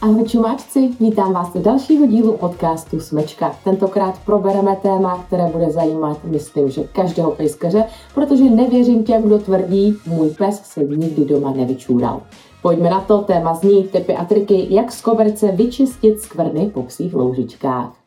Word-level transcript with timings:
Ahoj 0.00 0.24
čumáčci, 0.24 0.90
vítám 1.00 1.32
vás 1.32 1.52
do 1.52 1.60
dalšího 1.60 2.06
dílu 2.06 2.36
podcastu 2.36 3.00
Smečka. 3.00 3.56
Tentokrát 3.64 4.14
probereme 4.24 4.76
téma, 4.76 5.24
které 5.26 5.46
bude 5.46 5.70
zajímat, 5.70 6.24
myslím, 6.24 6.70
že 6.70 6.84
každého 6.84 7.30
pejskaře, 7.30 7.84
protože 8.14 8.44
nevěřím 8.44 9.04
těm, 9.04 9.22
kdo 9.22 9.38
tvrdí, 9.38 9.96
můj 10.06 10.30
pes 10.30 10.62
se 10.64 10.84
nikdy 10.84 11.24
doma 11.24 11.50
nevyčůral. 11.50 12.20
Pojďme 12.62 12.90
na 12.90 13.00
to, 13.00 13.18
téma 13.18 13.54
zní 13.54 13.84
typy 13.84 14.16
a 14.16 14.24
triky, 14.24 14.66
jak 14.70 14.92
z 14.92 15.02
koberce 15.02 15.52
vyčistit 15.52 16.20
skvrny 16.20 16.70
po 16.74 16.82
psích 16.82 17.14
loužičkách. 17.14 17.97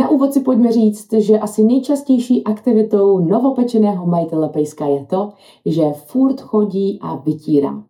Na 0.00 0.08
úvod 0.08 0.32
si 0.32 0.40
pojďme 0.40 0.72
říct, 0.72 1.12
že 1.12 1.38
asi 1.38 1.64
nejčastější 1.64 2.44
aktivitou 2.44 3.18
novopečeného 3.18 4.06
majitele 4.06 4.48
pejska 4.48 4.86
je 4.86 5.06
to, 5.06 5.32
že 5.66 5.82
furt 5.92 6.40
chodí 6.40 6.98
a 7.02 7.16
vytírá. 7.16 7.82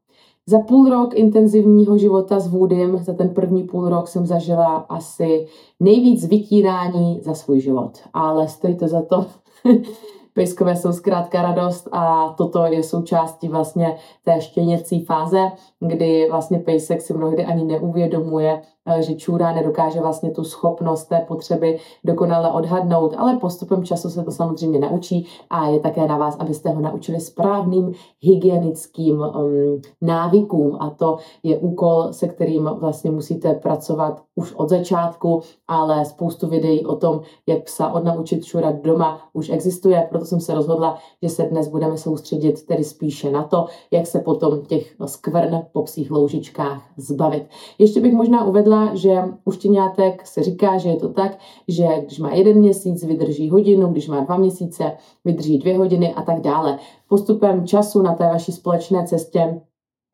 Za 0.47 0.59
půl 0.59 0.91
rok 0.91 1.15
intenzivního 1.15 1.99
života 1.99 2.41
s 2.41 2.49
Woodym, 2.49 2.99
za 2.99 3.13
ten 3.13 3.29
první 3.29 3.63
půl 3.63 3.89
rok 3.89 4.09
jsem 4.09 4.27
zažila 4.27 4.77
asi 4.77 5.47
nejvíc 5.81 6.25
vytírání 6.25 7.21
za 7.23 7.35
svůj 7.35 7.61
život. 7.61 7.99
Ale 8.13 8.49
stojí 8.49 8.77
to 8.77 8.89
za 8.89 9.03
to. 9.03 9.27
Pejskové 10.35 10.77
jsou 10.77 10.93
zkrátka 10.93 11.43
radost 11.43 11.89
a 11.93 12.35
toto 12.39 12.65
je 12.65 12.83
součástí 12.83 13.49
vlastně 13.49 13.97
té 14.25 14.41
štěněcí 14.41 15.05
fáze, 15.05 15.39
kdy 15.81 16.27
vlastně 16.31 16.59
pejsek 16.59 17.01
si 17.01 17.15
mnohdy 17.15 17.45
ani 17.45 17.65
neuvědomuje, 17.65 18.63
Eh, 18.87 19.03
že 19.03 19.15
čůra 19.15 19.53
nedokáže 19.53 20.01
vlastně 20.01 20.31
tu 20.31 20.45
schopnost 20.45 21.05
té 21.05 21.25
potřeby 21.29 21.79
dokonale 22.05 22.53
odhadnout, 22.53 23.15
ale 23.19 23.37
postupem 23.37 23.85
času 23.85 24.11
se 24.11 24.25
to 24.25 24.31
samozřejmě 24.31 24.79
naučí 24.79 25.27
a 25.51 25.69
je 25.69 25.81
také 25.81 26.07
na 26.07 26.17
vás, 26.17 26.37
abyste 26.39 26.71
ho 26.71 26.81
naučili 26.81 27.21
správným 27.21 27.93
hygienickým 28.21 29.21
um, 29.21 29.81
návykům. 30.01 30.77
A 30.81 30.91
to 30.91 31.19
je 31.43 31.59
úkol, 31.59 32.13
se 32.13 32.29
kterým 32.29 32.65
vlastně 32.65 33.11
musíte 33.11 33.55
pracovat 33.55 34.23
už 34.35 34.55
od 34.55 34.69
začátku, 34.69 35.41
ale 35.69 36.05
spoustu 36.05 36.49
videí 36.49 36.87
o 36.87 36.97
tom, 36.97 37.21
jak 37.47 37.65
psa 37.65 37.93
odnaučit 37.93 38.45
čurat 38.45 38.75
doma 38.83 39.21
už 39.33 39.51
existuje, 39.51 40.07
proto 40.11 40.25
jsem 40.25 40.41
se 40.41 40.55
rozhodla, 40.55 40.99
že 41.23 41.29
se 41.29 41.43
dnes 41.43 41.69
budeme 41.69 41.99
soustředit 41.99 42.67
tedy 42.67 42.85
spíše 42.85 43.31
na 43.31 43.43
to, 43.43 43.67
jak 43.91 44.07
se 44.07 44.21
potom 44.21 44.63
těch 44.63 44.95
skvrn 45.07 45.63
po 45.73 45.83
psích 45.83 46.11
loužičkách 46.11 46.83
zbavit. 46.97 47.47
Ještě 47.79 48.01
bych 48.01 48.13
možná 48.13 48.45
uvedla, 48.45 48.95
že 48.95 49.23
u 49.45 49.51
štěňátek 49.51 50.27
se 50.27 50.43
říká, 50.43 50.79
že 50.79 50.89
je 50.89 50.97
to 50.97 51.09
tak, 51.09 51.39
že 51.69 51.87
když 52.07 52.19
má 52.19 52.33
jeden 52.33 52.59
měsíc, 52.59 53.05
vydrží 53.05 53.51
hodinu, 53.51 53.89
když 53.89 54.09
má 54.09 54.21
dva 54.21 54.37
měsíce, 54.37 54.93
vydrží 55.25 55.59
dvě 55.59 55.79
hodiny 55.79 56.15
a 56.15 56.23
tak 56.23 56.41
dále. 56.41 56.79
Postupem 57.09 57.67
času 57.67 58.03
na 58.03 58.15
té 58.15 58.25
vaší 58.25 58.53
společné 58.53 59.07
cestě 59.07 59.61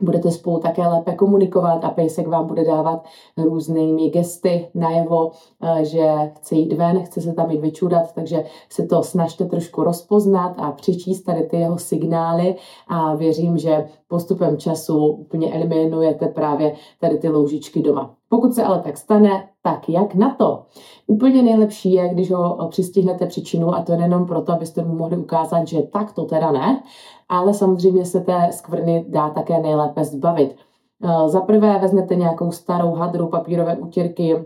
budete 0.03 0.31
spolu 0.31 0.59
také 0.59 0.87
lépe 0.87 1.15
komunikovat 1.15 1.85
a 1.85 1.91
pejsek 1.91 2.27
vám 2.27 2.47
bude 2.47 2.65
dávat 2.65 3.05
různými 3.37 4.11
gesty 4.11 4.69
najevo, 4.75 5.31
eh, 5.63 5.85
že 5.85 6.33
chce 6.37 6.55
jít 6.55 6.73
ven, 6.73 7.05
chce 7.05 7.21
se 7.21 7.33
tam 7.33 7.51
jít 7.51 7.61
vyčudat, 7.61 8.13
takže 8.15 8.45
se 8.69 8.87
to 8.87 9.03
snažte 9.03 9.45
trošku 9.45 9.83
rozpoznat 9.83 10.55
a 10.59 10.73
přečíst 10.73 11.23
tady 11.23 11.43
ty 11.43 11.57
jeho 11.57 11.79
signály 11.79 12.57
a 12.89 13.15
věřím, 13.15 13.59
že 13.59 13.85
postupem 14.09 14.57
času 14.59 15.07
úplně 15.07 15.55
eliminujete 15.55 16.27
právě 16.27 16.75
tady 17.01 17.19
ty 17.19 17.29
loužičky 17.29 17.83
doma. 17.83 18.15
Pokud 18.29 18.55
se 18.55 18.65
ale 18.65 18.81
tak 18.81 18.97
stane, 18.97 19.49
tak 19.63 19.89
jak 19.89 20.15
na 20.15 20.35
to? 20.35 20.63
Úplně 21.07 21.43
nejlepší 21.43 21.93
je, 21.93 22.09
když 22.09 22.31
ho 22.31 22.69
přistihnete 22.71 23.27
příčinu 23.27 23.75
a 23.75 23.83
to 23.83 23.93
je 23.93 23.99
nejenom 23.99 24.27
proto, 24.27 24.53
abyste 24.53 24.85
mu 24.85 24.95
mohli 24.95 25.17
ukázat, 25.17 25.69
že 25.69 25.83
tak 25.83 26.13
to 26.13 26.25
teda 26.25 26.53
ne, 26.53 26.83
ale 27.29 27.55
samozřejmě 27.55 28.05
se 28.05 28.21
té 28.21 28.49
skvrny 28.51 29.05
dá 29.09 29.31
také 29.31 29.61
nejlépe 29.61 30.05
zbavit. 30.05 30.57
Eh, 31.05 31.29
za 31.29 31.41
prvé 31.41 31.79
vezmete 31.79 32.15
nějakou 32.15 32.51
starou 32.53 32.93
hadru 32.93 33.29
papírové 33.29 33.77
utěrky 33.77 34.37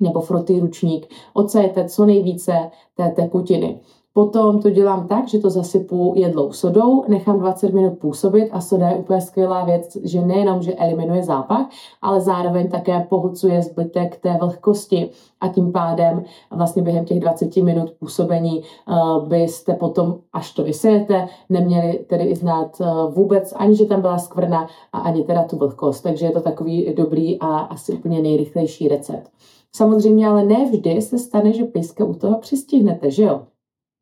nebo 0.00 0.20
frotý 0.20 0.60
ručník, 0.60 1.06
odsajete 1.34 1.88
co 1.88 2.06
nejvíce 2.06 2.70
té 2.94 3.08
tekutiny. 3.08 3.80
Potom 4.16 4.62
to 4.62 4.70
dělám 4.70 5.08
tak, 5.08 5.28
že 5.28 5.38
to 5.38 5.50
zasypu 5.50 6.12
jedlou 6.16 6.52
sodou, 6.52 7.04
nechám 7.08 7.38
20 7.38 7.72
minut 7.72 7.98
působit 7.98 8.50
a 8.52 8.60
soda 8.60 8.88
je 8.88 8.96
úplně 8.96 9.20
skvělá 9.20 9.64
věc, 9.64 9.96
že 10.04 10.22
nejenom, 10.22 10.62
že 10.62 10.74
eliminuje 10.74 11.22
zápach, 11.22 11.66
ale 12.02 12.20
zároveň 12.20 12.68
také 12.68 13.06
pohlcuje 13.08 13.62
zbytek 13.62 14.20
té 14.20 14.36
vlhkosti 14.40 15.10
a 15.40 15.48
tím 15.48 15.72
pádem 15.72 16.24
vlastně 16.50 16.82
během 16.82 17.04
těch 17.04 17.20
20 17.20 17.56
minut 17.56 17.90
působení 17.90 18.62
uh, 18.88 19.28
byste 19.28 19.74
potom, 19.74 20.18
až 20.32 20.52
to 20.52 20.64
vysejete, 20.64 21.28
neměli 21.48 22.04
tedy 22.08 22.24
i 22.24 22.36
znát 22.36 22.80
uh, 22.80 23.14
vůbec 23.14 23.54
ani, 23.56 23.76
že 23.76 23.84
tam 23.84 24.00
byla 24.00 24.18
skvrna 24.18 24.66
a 24.92 24.98
ani 24.98 25.24
teda 25.24 25.42
tu 25.42 25.56
vlhkost. 25.56 26.02
Takže 26.02 26.26
je 26.26 26.32
to 26.32 26.40
takový 26.40 26.94
dobrý 26.94 27.40
a 27.40 27.46
asi 27.46 27.92
úplně 27.92 28.22
nejrychlejší 28.22 28.88
recept. 28.88 29.30
Samozřejmě 29.72 30.28
ale 30.28 30.44
ne 30.44 30.70
vždy 30.70 31.02
se 31.02 31.18
stane, 31.18 31.52
že 31.52 31.64
pejska 31.64 32.04
u 32.04 32.14
toho 32.14 32.38
přistihnete, 32.38 33.10
že 33.10 33.22
jo? 33.22 33.42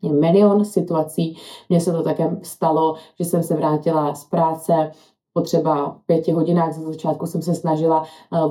Je 0.04 0.12
milion 0.12 0.64
situací. 0.64 1.36
Mně 1.68 1.80
se 1.80 1.92
to 1.92 2.02
také 2.02 2.36
stalo, 2.42 2.94
že 3.18 3.24
jsem 3.24 3.42
se 3.42 3.56
vrátila 3.56 4.14
z 4.14 4.24
práce, 4.24 4.90
po 5.34 5.40
třeba 5.40 5.96
pěti 6.06 6.32
hodinách 6.32 6.72
za 6.72 6.82
začátku 6.82 7.26
jsem 7.26 7.42
se 7.42 7.54
snažila 7.54 8.04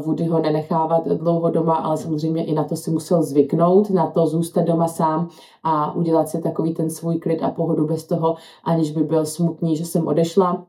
uh, 0.05 0.29
ho 0.29 0.39
nenechávat 0.39 1.07
dlouho 1.07 1.49
doma, 1.49 1.75
ale 1.75 1.97
samozřejmě 1.97 2.45
i 2.45 2.53
na 2.53 2.63
to 2.63 2.75
si 2.75 2.91
musel 2.91 3.23
zvyknout, 3.23 3.89
na 3.89 4.07
to 4.07 4.27
zůstat 4.27 4.61
doma 4.61 4.87
sám 4.87 5.29
a 5.63 5.95
udělat 5.95 6.29
si 6.29 6.41
takový 6.41 6.73
ten 6.73 6.89
svůj 6.89 7.19
klid 7.19 7.43
a 7.43 7.51
pohodu 7.51 7.87
bez 7.87 8.07
toho, 8.07 8.35
aniž 8.63 8.91
by 8.91 9.03
byl 9.03 9.25
smutný, 9.25 9.77
že 9.77 9.85
jsem 9.85 10.07
odešla 10.07 10.65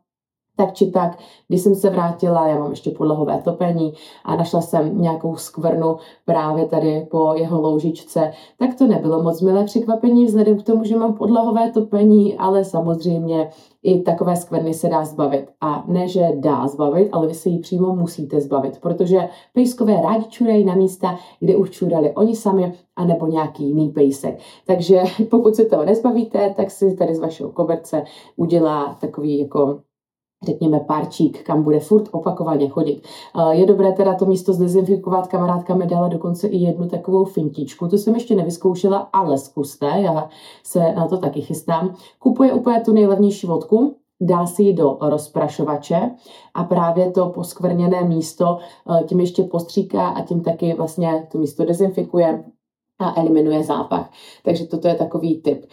tak 0.56 0.72
či 0.72 0.90
tak, 0.90 1.18
když 1.48 1.60
jsem 1.60 1.74
se 1.74 1.90
vrátila, 1.90 2.48
já 2.48 2.58
mám 2.58 2.70
ještě 2.70 2.90
podlahové 2.90 3.42
topení 3.44 3.92
a 4.24 4.36
našla 4.36 4.60
jsem 4.60 5.00
nějakou 5.00 5.36
skvrnu 5.36 5.96
právě 6.24 6.66
tady 6.66 7.06
po 7.10 7.34
jeho 7.34 7.60
loužičce, 7.60 8.32
tak 8.58 8.74
to 8.74 8.86
nebylo 8.86 9.22
moc 9.22 9.40
milé 9.40 9.64
překvapení 9.64 10.24
vzhledem 10.24 10.58
k 10.58 10.62
tomu, 10.62 10.84
že 10.84 10.96
mám 10.96 11.14
podlahové 11.14 11.72
topení, 11.72 12.36
ale 12.36 12.64
samozřejmě 12.64 13.50
i 13.82 14.00
takové 14.00 14.36
skvrny 14.36 14.74
se 14.74 14.88
dá 14.88 15.04
zbavit. 15.04 15.46
A 15.60 15.84
ne, 15.86 16.08
že 16.08 16.28
dá 16.36 16.68
zbavit, 16.68 17.08
ale 17.12 17.26
vy 17.26 17.34
se 17.34 17.48
jí 17.48 17.58
přímo 17.58 17.96
musíte 17.96 18.40
zbavit, 18.40 18.80
protože 18.80 19.28
pejskové 19.52 20.02
rádi 20.02 20.24
čurají 20.24 20.64
na 20.64 20.74
místa, 20.74 21.18
kde 21.40 21.56
už 21.56 21.70
čurali 21.70 22.14
oni 22.14 22.36
sami, 22.36 22.72
anebo 22.96 23.26
nějaký 23.26 23.68
jiný 23.68 23.88
pejsek. 23.88 24.38
Takže 24.66 25.02
pokud 25.30 25.54
se 25.54 25.64
toho 25.64 25.84
nezbavíte, 25.84 26.54
tak 26.56 26.70
si 26.70 26.96
tady 26.96 27.14
z 27.14 27.20
vašeho 27.20 27.50
koberce 27.50 28.04
udělá 28.36 28.96
takový 29.00 29.38
jako 29.38 29.80
řekněme, 30.44 30.80
párčík, 30.80 31.42
kam 31.42 31.62
bude 31.62 31.80
furt 31.80 32.08
opakovaně 32.12 32.68
chodit. 32.68 33.02
Je 33.50 33.66
dobré 33.66 33.92
teda 33.92 34.14
to 34.14 34.26
místo 34.26 34.52
zdezinfikovat, 34.52 35.26
kamarádka 35.26 35.74
mi 35.74 35.86
dala 35.86 36.08
dokonce 36.08 36.48
i 36.48 36.56
jednu 36.56 36.88
takovou 36.88 37.24
fintičku, 37.24 37.88
to 37.88 37.98
jsem 37.98 38.14
ještě 38.14 38.36
nevyzkoušela, 38.36 39.08
ale 39.12 39.38
zkuste, 39.38 39.86
já 39.86 40.28
se 40.62 40.92
na 40.92 41.08
to 41.08 41.18
taky 41.18 41.40
chystám. 41.40 41.94
Kupuje 42.18 42.52
úplně 42.52 42.80
tu 42.80 42.92
nejlevnější 42.92 43.46
vodku, 43.46 43.94
dá 44.20 44.46
si 44.46 44.62
ji 44.62 44.72
do 44.72 44.98
rozprašovače 45.00 46.10
a 46.54 46.64
právě 46.64 47.10
to 47.10 47.28
poskvrněné 47.28 48.04
místo 48.04 48.58
eh, 48.58 49.04
tím 49.04 49.20
ještě 49.20 49.42
postříká 49.42 50.08
a 50.08 50.22
tím 50.22 50.40
taky 50.40 50.74
vlastně 50.74 51.26
to 51.32 51.38
místo 51.38 51.64
dezinfikuje 51.64 52.44
a 52.98 53.20
eliminuje 53.20 53.64
zápach. 53.64 54.10
Takže 54.44 54.66
toto 54.66 54.88
je 54.88 54.94
takový 54.94 55.40
tip. 55.40 55.66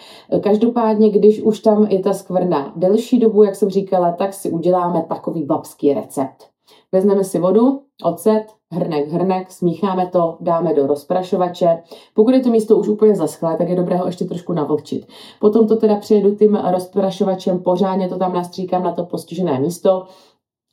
Každopádně, 0.44 1.10
když 1.10 1.42
už 1.42 1.60
tam 1.60 1.84
je 1.84 2.00
ta 2.00 2.14
skvrna 2.14 2.74
delší 2.76 3.20
dobu, 3.20 3.44
jak 3.44 3.56
jsem 3.56 3.70
říkala, 3.70 4.12
tak 4.12 4.34
si 4.34 4.50
uděláme 4.50 5.06
takový 5.10 5.44
babský 5.44 5.94
recept. 5.94 6.52
Vezmeme 6.92 7.24
si 7.24 7.40
vodu, 7.40 7.82
ocet, 8.04 8.44
hrnek, 8.72 9.08
hrnek, 9.08 9.52
smícháme 9.52 10.08
to, 10.08 10.38
dáme 10.40 10.74
do 10.74 10.88
rozprašovače. 10.88 11.84
Pokud 12.14 12.34
je 12.34 12.40
to 12.40 12.50
místo 12.50 12.78
už 12.78 12.88
úplně 12.88 13.16
zaschlé, 13.16 13.58
tak 13.58 13.70
je 13.70 13.76
dobré 13.76 13.98
ho 13.98 14.06
ještě 14.06 14.26
trošku 14.26 14.54
navlčit. 14.54 15.08
Potom 15.40 15.68
to 15.68 15.76
teda 15.76 15.96
přijedu 15.96 16.36
tím 16.36 16.56
rozprašovačem, 16.56 17.60
pořádně 17.60 18.10
to 18.10 18.18
tam 18.18 18.34
nastříkám 18.34 18.84
na 18.84 18.92
to 18.92 19.06
postižené 19.06 19.60
místo, 19.60 20.06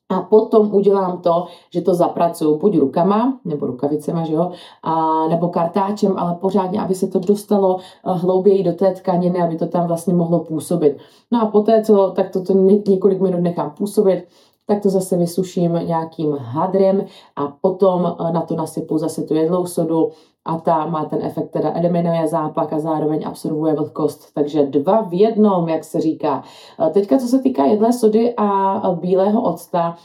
a 0.09 0.21
potom 0.21 0.75
udělám 0.75 1.19
to, 1.19 1.47
že 1.71 1.81
to 1.81 1.95
zapracuju 1.95 2.59
buď 2.59 2.79
rukama, 2.79 3.39
nebo 3.45 3.67
rukavicema, 3.67 4.25
že 4.25 4.35
jo, 4.35 4.51
a, 4.83 5.27
nebo 5.29 5.49
kartáčem, 5.49 6.15
ale 6.19 6.35
pořádně, 6.35 6.81
aby 6.81 6.95
se 6.95 7.07
to 7.07 7.19
dostalo 7.19 7.79
eh, 7.79 8.13
hlouběji 8.13 8.65
do 8.65 8.73
té 8.73 8.93
tkaniny, 8.93 9.43
aby 9.43 9.57
to 9.57 9.67
tam 9.67 9.87
vlastně 9.87 10.15
mohlo 10.15 10.41
působit. 10.41 10.97
No 11.31 11.43
a 11.43 11.47
poté, 11.47 11.83
co 11.83 12.13
tak 12.17 12.31
toto 12.31 12.53
několik 12.89 13.21
minut 13.21 13.41
nechám 13.41 13.71
působit, 13.71 14.25
tak 14.69 14.83
to 14.83 14.91
zase 14.91 15.17
vysuším 15.17 15.73
nějakým 15.73 16.33
hadrem 16.33 17.05
a 17.37 17.47
potom 17.61 18.07
eh, 18.07 18.33
na 18.33 18.41
to 18.41 18.57
nasypu 18.57 18.99
zase 18.99 19.23
tu 19.23 19.35
jedlou 19.35 19.67
sodu 19.67 20.11
a 20.45 20.59
ta 20.59 20.87
má 20.87 21.05
ten 21.05 21.23
efekt, 21.23 21.49
teda 21.49 21.73
eliminuje 21.75 22.29
zápach 22.29 22.73
a 22.73 22.79
zároveň 22.79 23.27
absorbuje 23.27 23.75
vlhkost. 23.75 24.35
Takže 24.35 24.67
dva 24.67 25.03
v 25.03 25.15
jednom, 25.15 25.69
jak 25.69 25.85
se 25.85 26.01
říká. 26.01 26.43
Eh, 26.81 26.91
teďka, 26.91 27.19
co 27.19 27.27
se 27.27 27.39
týká 27.39 27.65
jedlé 27.65 27.93
sody 27.93 28.35
a 28.37 28.81
bílého 29.01 29.43
octa, 29.43 29.97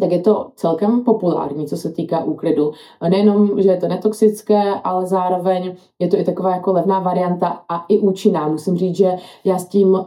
tak 0.00 0.12
je 0.12 0.20
to 0.20 0.50
celkem 0.56 1.04
populární, 1.04 1.66
co 1.66 1.76
se 1.76 1.90
týká 1.90 2.24
úklidu. 2.24 2.72
Nejenom, 3.08 3.62
že 3.62 3.68
je 3.68 3.76
to 3.76 3.88
netoxické, 3.88 4.74
ale 4.84 5.06
zároveň 5.06 5.74
je 5.98 6.08
to 6.08 6.16
i 6.16 6.24
taková 6.24 6.50
jako 6.50 6.72
levná 6.72 7.00
varianta 7.00 7.62
a 7.68 7.84
i 7.88 7.98
účinná. 7.98 8.48
Musím 8.48 8.76
říct, 8.76 8.96
že 8.96 9.16
já 9.44 9.58
s 9.58 9.68
tím 9.68 9.88
uh, 9.88 10.04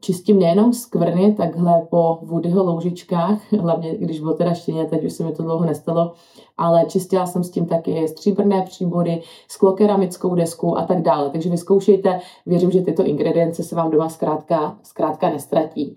čistím 0.00 0.38
nejenom 0.38 0.72
skvrny, 0.72 1.34
takhle 1.34 1.86
po 1.90 2.18
Woodyho 2.22 2.64
loužičkách, 2.64 3.52
hlavně 3.60 3.96
když 3.96 4.20
bylo 4.20 4.34
teda 4.34 4.54
štěně, 4.54 4.84
teď 4.84 5.04
už 5.04 5.12
se 5.12 5.24
mi 5.24 5.32
to 5.32 5.42
dlouho 5.42 5.64
nestalo, 5.64 6.12
ale 6.58 6.84
čistila 6.88 7.26
jsem 7.26 7.44
s 7.44 7.50
tím 7.50 7.66
taky 7.66 8.08
stříbrné 8.08 8.62
příbory, 8.62 9.22
sklokeramickou 9.48 10.34
desku 10.34 10.78
a 10.78 10.86
tak 10.86 11.02
dále. 11.02 11.30
Takže 11.30 11.50
vyzkoušejte, 11.50 12.20
věřím, 12.46 12.70
že 12.70 12.80
tyto 12.80 13.04
ingredience 13.04 13.62
se 13.62 13.76
vám 13.76 13.90
doma 13.90 14.08
zkrátka, 14.08 14.78
zkrátka 14.82 15.30
nestratí. 15.30 15.96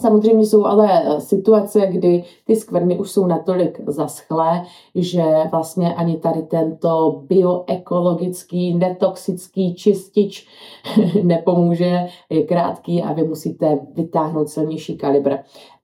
Samozřejmě 0.00 0.46
jsou 0.46 0.64
ale 0.64 1.02
eh, 1.04 1.20
situace, 1.20 1.86
kdy 1.86 2.24
ty 2.46 2.56
skvrny 2.56 2.98
už 2.98 3.10
jsou 3.10 3.26
natolik 3.26 3.80
zaschlé, 3.86 4.62
že 4.94 5.24
vlastně 5.50 5.94
ani 5.94 6.16
tady 6.16 6.42
tento 6.42 7.22
bioekologický, 7.26 8.74
netoxický 8.74 9.74
čistič 9.74 10.48
nepomůže, 11.22 12.06
je 12.30 12.42
krátký 12.42 13.02
a 13.02 13.12
vy 13.12 13.24
musíte 13.24 13.78
vytáhnout 13.94 14.48
silnější 14.48 14.96
kalibr. 14.96 15.36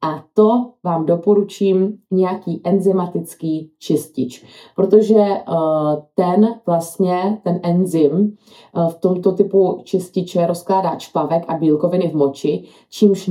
A 0.02 0.24
to 0.34 0.70
vám 0.84 1.06
doporučím 1.06 1.98
nějaký 2.10 2.60
enzymatický 2.64 3.72
čistič, 3.78 4.44
protože 4.76 5.14
uh, 5.14 6.02
ten 6.14 6.48
vlastně, 6.66 7.40
ten 7.44 7.60
enzym 7.62 8.36
uh, 8.76 8.88
v 8.88 8.94
tomto 8.94 9.32
typu 9.32 9.80
čističe 9.84 10.46
rozkládá 10.46 10.96
čpavek 10.96 11.44
a 11.48 11.54
bílkoviny 11.54 12.08
v 12.08 12.14
moči, 12.14 12.64
čímž 12.90 13.26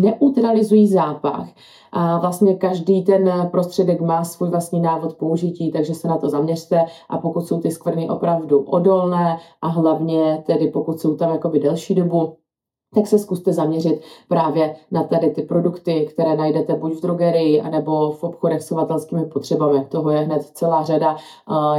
neutralizují 0.79 0.87
zápach. 0.87 1.47
A 1.91 2.19
vlastně 2.19 2.55
každý 2.55 3.03
ten 3.03 3.49
prostředek 3.51 4.01
má 4.01 4.23
svůj 4.23 4.49
vlastní 4.49 4.81
návod 4.81 5.17
použití, 5.17 5.71
takže 5.71 5.93
se 5.93 6.07
na 6.07 6.17
to 6.17 6.29
zaměřte 6.29 6.85
a 7.09 7.17
pokud 7.17 7.47
jsou 7.47 7.59
ty 7.59 7.71
skvrny 7.71 8.09
opravdu 8.09 8.59
odolné 8.59 9.37
a 9.61 9.67
hlavně 9.67 10.43
tedy 10.45 10.67
pokud 10.67 10.99
jsou 10.99 11.15
tam 11.15 11.31
jakoby 11.31 11.59
delší 11.59 11.95
dobu, 11.95 12.35
tak 12.95 13.07
se 13.07 13.19
zkuste 13.19 13.53
zaměřit 13.53 14.01
právě 14.27 14.75
na 14.91 15.03
tady 15.03 15.29
ty 15.29 15.41
produkty, 15.41 16.07
které 16.13 16.35
najdete 16.35 16.75
buď 16.75 16.93
v 16.93 17.01
drogerii, 17.01 17.61
anebo 17.61 18.11
v 18.11 18.23
obchodech 18.23 18.61
s 18.61 18.69
chovatelskými 18.69 19.25
potřebami. 19.25 19.85
Toho 19.89 20.09
je 20.09 20.19
hned 20.19 20.43
celá 20.43 20.83
řada. 20.83 21.15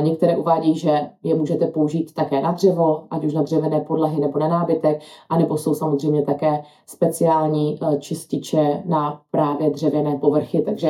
Některé 0.01 0.37
uvádí, 0.37 0.79
že 0.79 1.01
je 1.23 1.35
můžete 1.35 1.67
použít 1.67 2.15
také 2.15 2.43
na 2.43 2.53
dřevo, 2.53 3.05
ať 3.11 3.25
už 3.25 3.33
na 3.33 3.43
dřevěné 3.43 3.81
podlahy 3.81 4.21
nebo 4.21 4.39
na 4.39 4.49
nábytek, 4.49 5.01
anebo 5.29 5.57
jsou 5.57 5.75
samozřejmě 5.75 6.23
také 6.23 6.63
speciální 6.87 7.79
e, 7.83 7.99
čističe 7.99 8.83
na 8.85 9.21
právě 9.31 9.71
dřevěné 9.71 10.19
povrchy. 10.19 10.63
Takže, 10.63 10.89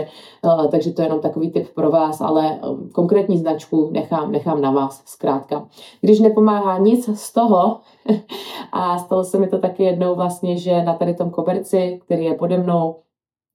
e, 0.65 0.69
takže 0.69 0.93
to 0.93 1.03
je 1.03 1.07
jenom 1.07 1.21
takový 1.21 1.51
tip 1.51 1.69
pro 1.75 1.91
vás, 1.91 2.21
ale 2.21 2.51
e, 2.51 2.59
konkrétní 2.93 3.39
značku 3.39 3.89
nechám, 3.93 4.33
nechám 4.33 4.61
na 4.61 4.71
vás 4.71 5.03
zkrátka. 5.07 5.69
Když 6.01 6.21
nepomáhá 6.21 6.79
nic 6.79 7.21
z 7.21 7.33
toho, 7.33 7.81
a 8.73 8.99
stalo 8.99 9.25
se 9.25 9.39
mi 9.39 9.49
to 9.49 9.59
taky 9.59 9.83
jednou 9.83 10.10
vlastně, 10.15 10.57
že 10.57 10.83
na 10.83 10.95
tady 10.95 11.15
tom 11.15 11.31
koberci, 11.31 12.01
který 12.05 12.25
je 12.25 12.35
pode 12.35 12.59
mnou, 12.59 12.97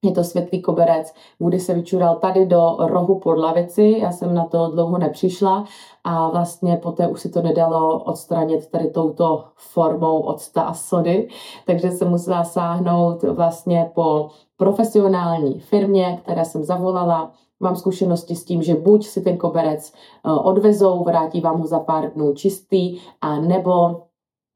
je 0.06 0.12
to 0.12 0.24
světlý 0.24 0.62
koberec, 0.62 1.14
Woody 1.40 1.60
se 1.60 1.74
vyčural 1.74 2.16
tady 2.16 2.46
do 2.46 2.76
rohu 2.80 3.20
pod 3.20 3.38
lavici, 3.38 3.96
já 4.02 4.12
jsem 4.12 4.34
na 4.34 4.46
to 4.46 4.72
dlouho 4.72 4.98
nepřišla 4.98 5.66
a 6.04 6.30
vlastně 6.30 6.78
poté 6.78 7.08
už 7.08 7.22
si 7.22 7.30
to 7.30 7.42
nedalo 7.42 8.04
odstranit 8.04 8.72
tady 8.72 8.90
touto 8.90 9.44
formou 9.56 10.20
octa 10.20 10.62
a 10.62 10.74
sody, 10.74 11.28
takže 11.66 11.92
jsem 11.92 12.10
musela 12.10 12.44
sáhnout 12.44 13.24
vlastně 13.24 13.92
po 13.96 14.30
profesionální 14.58 15.60
firmě, 15.60 16.20
které 16.24 16.46
jsem 16.46 16.64
zavolala, 16.64 17.32
Mám 17.60 17.76
zkušenosti 17.76 18.36
s 18.36 18.46
tím, 18.46 18.62
že 18.62 18.76
buď 18.76 19.08
si 19.08 19.22
ten 19.22 19.38
koberec 19.38 19.94
eh, 19.94 20.32
odvezou, 20.32 21.04
vrátí 21.04 21.42
vám 21.42 21.60
ho 21.60 21.68
za 21.68 21.80
pár 21.80 22.14
dnů 22.14 22.34
čistý, 22.34 23.00
a 23.22 23.40
nebo 23.40 24.02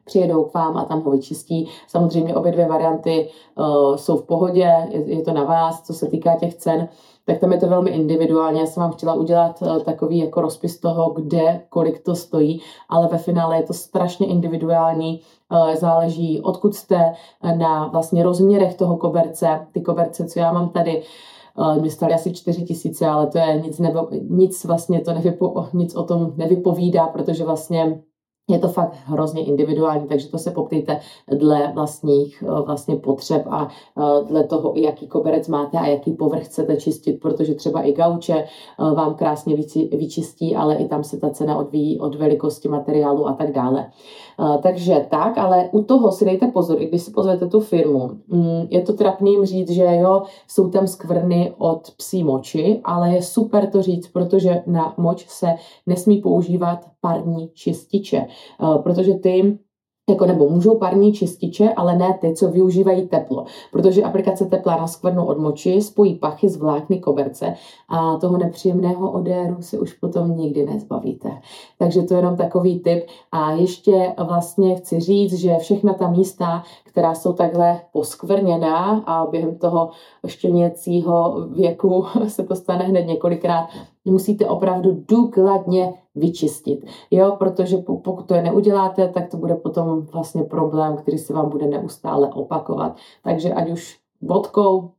přijedou 0.06 0.44
k 0.44 0.54
vám 0.54 0.78
a 0.78 0.86
tam 0.86 1.02
ho 1.02 1.12
vyčistí. 1.12 1.68
Samozřejmě 1.88 2.36
obě 2.36 2.52
dvě 2.52 2.68
varianty 2.68 3.30
uh, 3.56 3.96
jsou 3.96 4.18
v 4.18 4.26
pohodě, 4.26 4.74
je, 4.90 5.16
je 5.16 5.22
to 5.22 5.34
na 5.34 5.44
vás, 5.44 5.82
co 5.82 5.94
se 5.94 6.08
týká 6.08 6.36
těch 6.36 6.56
cen, 6.56 6.90
tak 7.26 7.40
tam 7.40 7.52
je 7.52 7.58
to 7.58 7.68
velmi 7.68 7.90
individuálně. 7.90 8.60
Já 8.60 8.66
jsem 8.66 8.84
vám 8.84 8.92
chtěla 8.92 9.14
udělat 9.14 9.62
uh, 9.62 9.80
takový 9.80 10.18
jako 10.18 10.42
rozpis 10.42 10.80
toho, 10.80 11.10
kde, 11.10 11.62
kolik 11.70 12.04
to 12.04 12.16
stojí, 12.16 12.62
ale 12.90 13.08
ve 13.08 13.18
finále 13.18 13.58
je 13.58 13.64
to 13.64 13.74
strašně 13.74 14.28
individuální, 14.28 15.22
uh, 15.52 15.76
záleží 15.76 16.42
odkud 16.42 16.76
jste 16.76 17.14
na 17.58 17.88
vlastně 17.88 18.24
rozměrech 18.24 18.76
toho 18.76 18.98
koberce. 18.98 19.68
Ty 19.72 19.82
koberce, 19.82 20.28
co 20.28 20.40
já 20.40 20.52
mám 20.52 20.70
tady, 20.70 21.04
mi 21.82 21.90
stali 21.90 22.14
asi 22.14 22.34
4 22.34 22.64
tisíce, 22.64 23.08
ale 23.08 23.28
to 23.28 23.38
je 23.38 23.62
nic, 23.62 23.80
nebo, 23.80 24.08
nic 24.30 24.66
vlastně 24.66 25.02
to 25.02 25.14
nevypo, 25.14 25.66
nic 25.74 25.96
o 25.96 26.04
tom 26.04 26.34
nevypovídá, 26.38 27.08
protože 27.08 27.44
vlastně 27.44 28.02
je 28.50 28.60
to 28.60 28.68
fakt 28.68 28.96
hrozně 29.06 29.46
individuální, 29.46 30.08
takže 30.08 30.30
to 30.30 30.38
se 30.38 30.52
poptejte 30.52 31.00
dle 31.32 31.72
vlastních 31.74 32.44
eh, 32.48 32.62
vlastně 32.62 32.96
potřeb 32.96 33.48
a 33.50 33.68
eh, 33.98 34.26
dle 34.26 34.44
toho, 34.44 34.74
jaký 34.76 35.08
koberec 35.08 35.48
máte 35.48 35.78
a 35.78 35.86
jaký 35.86 36.14
povrch 36.14 36.46
chcete 36.46 36.76
čistit, 36.78 37.20
protože 37.20 37.56
třeba 37.56 37.82
i 37.82 37.94
gauče 37.94 38.34
eh, 38.34 38.96
vám 38.96 39.16
krásně 39.16 39.56
vyčistí, 39.92 40.56
ale 40.56 40.76
i 40.76 40.88
tam 40.88 41.04
se 41.04 41.18
ta 41.18 41.30
cena 41.30 41.58
odvíjí 41.58 42.00
od 42.00 42.16
velikosti 42.16 42.68
materiálu 42.70 43.28
a 43.28 43.34
tak 43.34 43.52
dále. 43.52 43.92
Takže 44.64 45.06
tak, 45.10 45.38
ale 45.38 45.70
u 45.72 45.84
toho 45.84 46.12
si 46.12 46.26
dejte 46.26 46.48
pozor, 46.48 46.82
i 46.82 46.88
když 46.88 47.02
si 47.02 47.12
pozvete 47.12 47.48
tu 47.48 47.60
firmu. 47.60 48.10
Mm, 48.28 48.68
je 48.70 48.82
to 48.82 48.94
trapný 48.94 49.32
jim 49.32 49.46
říct, 49.46 49.70
že 49.70 49.84
jo, 49.84 50.24
jsou 50.48 50.70
tam 50.70 50.88
skvrny 50.88 51.54
od 51.58 51.92
psí 51.98 52.24
moči, 52.24 52.82
ale 52.84 53.10
je 53.14 53.22
super 53.22 53.70
to 53.70 53.82
říct, 53.82 54.08
protože 54.08 54.64
na 54.68 54.94
moč 54.98 55.28
se 55.28 55.48
nesmí 55.86 56.18
používat 56.18 56.80
parní 57.02 57.50
čističe. 57.54 58.18
Eh, 58.28 58.80
protože 58.84 59.14
ty 59.14 59.60
jako 60.10 60.26
nebo 60.26 60.50
můžou 60.50 60.78
parní 60.78 61.14
čističe, 61.14 61.70
ale 61.74 61.98
ne 61.98 62.18
ty, 62.22 62.34
co 62.34 62.52
využívají 62.52 63.08
teplo, 63.08 63.46
protože 63.72 64.04
aplikace 64.04 64.46
tepla 64.46 64.78
na 64.78 64.88
skvrnu 64.88 65.26
od 65.26 65.38
moči 65.38 65.82
spojí 65.82 66.16
pachy 66.16 66.50
z 66.50 66.58
vlákny 66.58 67.00
koberce 67.00 67.54
a 67.90 68.18
toho 68.18 68.38
nepříjemného 68.38 69.12
odéru 69.12 69.56
si 69.60 69.80
už 69.80 69.94
potom 69.94 70.38
nikdy 70.38 70.66
nezbavíte. 70.66 71.30
Takže 71.78 72.02
to 72.02 72.14
je 72.14 72.18
jenom 72.18 72.38
takový 72.38 72.80
tip. 72.80 73.06
A 73.32 73.52
ještě 73.52 74.14
vlastně 74.28 74.76
chci 74.76 75.00
říct, 75.00 75.34
že 75.34 75.58
všechna 75.58 75.94
ta 75.94 76.10
místa, 76.10 76.64
která 76.90 77.16
jsou 77.16 77.34
takhle 77.34 77.82
poskvrněná 77.92 79.04
a 79.06 79.26
během 79.26 79.56
toho 79.56 79.90
štěněcího 80.28 81.48
věku 81.50 82.06
se 82.28 82.44
to 82.44 82.56
stane 82.56 82.86
hned 82.86 83.04
několikrát, 83.04 83.68
musíte 84.06 84.46
opravdu 84.46 85.04
důkladně 85.08 85.94
vyčistit. 86.16 86.86
Jo, 87.12 87.36
protože 87.40 87.78
pokud 87.78 88.26
to 88.26 88.34
je 88.34 88.44
neuděláte, 88.44 89.08
tak 89.08 89.30
to 89.30 89.38
bude 89.38 89.56
potom 89.56 90.02
vlastně 90.02 90.44
problém, 90.44 90.98
který 90.98 91.18
se 91.18 91.34
vám 91.34 91.50
bude 91.50 91.68
neustále 91.68 92.30
opakovat. 92.34 92.96
Takže 93.24 93.54
ať 93.54 93.72
už 93.72 94.00
vodkou, 94.22 94.92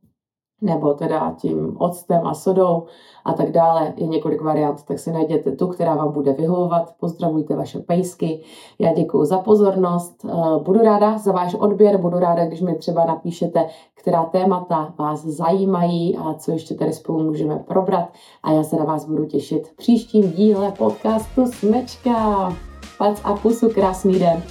nebo 0.61 0.93
teda 0.93 1.35
tím 1.37 1.75
octem 1.79 2.27
a 2.27 2.33
sodou 2.33 2.83
a 3.25 3.33
tak 3.33 3.51
dále. 3.51 3.93
Je 3.95 4.07
několik 4.07 4.41
variant, 4.41 4.83
tak 4.83 4.99
si 4.99 5.11
najděte 5.11 5.51
tu, 5.51 5.67
která 5.67 5.95
vám 5.95 6.11
bude 6.11 6.33
vyhovovat. 6.33 6.93
Pozdravujte 6.99 7.55
vaše 7.55 7.79
pejsky. 7.79 8.41
Já 8.79 8.93
děkuji 8.93 9.25
za 9.25 9.37
pozornost. 9.37 10.25
Eh, 10.25 10.33
budu 10.63 10.79
ráda 10.79 11.17
za 11.17 11.31
váš 11.31 11.53
odběr, 11.53 11.97
budu 11.97 12.19
ráda, 12.19 12.45
když 12.45 12.61
mi 12.61 12.75
třeba 12.75 13.05
napíšete, 13.05 13.65
která 13.95 14.23
témata 14.23 14.93
vás 14.99 15.25
zajímají 15.25 16.17
a 16.17 16.33
co 16.33 16.51
ještě 16.51 16.75
tady 16.75 16.93
spolu 16.93 17.23
můžeme 17.23 17.59
probrat. 17.59 18.09
A 18.43 18.51
já 18.51 18.63
se 18.63 18.75
na 18.75 18.83
vás 18.83 19.05
budu 19.05 19.25
těšit 19.25 19.67
v 19.67 19.75
příštím 19.75 20.31
díle 20.31 20.71
podcastu 20.71 21.45
Smečka. 21.45 22.49
Pac 22.97 23.21
a 23.23 23.33
pusu, 23.33 23.69
krásný 23.69 24.19
den. 24.19 24.43